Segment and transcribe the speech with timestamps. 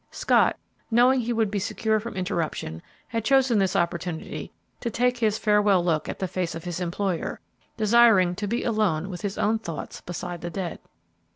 [0.09, 0.57] Scott,
[0.89, 5.85] knowing he would be secure from interruption, had chosen this opportunity to take his farewell
[5.85, 7.39] look at the face of his employer,
[7.77, 10.79] desiring to be alone with his own thoughts beside the dead.